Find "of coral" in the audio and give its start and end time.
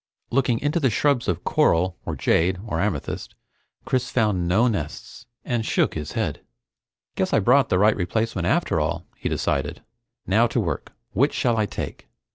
1.27-1.95